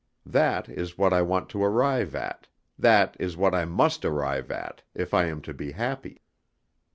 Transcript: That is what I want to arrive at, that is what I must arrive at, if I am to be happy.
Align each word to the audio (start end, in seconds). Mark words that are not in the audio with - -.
That 0.25 0.67
is 0.67 0.97
what 0.97 1.13
I 1.13 1.21
want 1.21 1.47
to 1.49 1.63
arrive 1.63 2.15
at, 2.15 2.47
that 2.75 3.15
is 3.19 3.37
what 3.37 3.53
I 3.53 3.65
must 3.65 4.03
arrive 4.03 4.49
at, 4.49 4.81
if 4.95 5.13
I 5.13 5.25
am 5.25 5.41
to 5.43 5.53
be 5.53 5.73
happy. 5.73 6.23